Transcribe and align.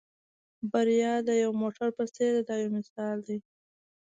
بریا 0.71 1.13
د 1.27 1.29
یو 1.43 1.51
موټر 1.61 1.87
په 1.97 2.03
څېر 2.15 2.31
ده 2.35 2.41
دا 2.49 2.55
یو 2.63 2.69
مثال 2.77 3.17
دی. 3.27 3.37